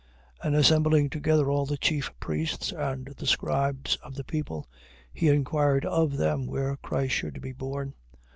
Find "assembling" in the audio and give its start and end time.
0.55-1.09